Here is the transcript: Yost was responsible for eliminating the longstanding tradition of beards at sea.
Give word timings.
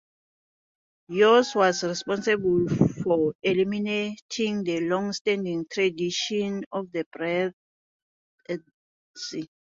Yost 1.09 1.55
was 1.55 1.83
responsible 1.83 2.67
for 3.03 3.35
eliminating 3.43 4.63
the 4.63 4.79
longstanding 4.79 5.63
tradition 5.71 6.63
of 6.71 6.91
beards 7.13 7.53
at 8.49 8.61
sea. 9.15 9.47